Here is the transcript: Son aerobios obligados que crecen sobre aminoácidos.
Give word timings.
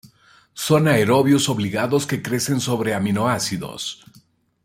Son 0.55 0.87
aerobios 0.87 1.47
obligados 1.47 2.07
que 2.07 2.23
crecen 2.23 2.59
sobre 2.59 2.95
aminoácidos. 2.95 4.03